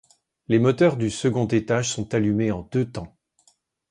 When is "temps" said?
2.91-3.15